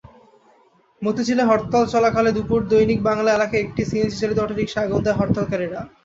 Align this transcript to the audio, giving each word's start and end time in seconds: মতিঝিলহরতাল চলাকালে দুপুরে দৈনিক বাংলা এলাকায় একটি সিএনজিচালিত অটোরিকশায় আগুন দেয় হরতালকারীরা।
মতিঝিলহরতাল 1.01 1.83
চলাকালে 1.93 2.31
দুপুরে 2.37 2.69
দৈনিক 2.71 2.99
বাংলা 3.09 3.29
এলাকায় 3.33 3.63
একটি 3.65 3.81
সিএনজিচালিত 3.89 4.37
অটোরিকশায় 4.39 4.87
আগুন 4.87 5.01
দেয় 5.05 5.17
হরতালকারীরা। 5.19 5.79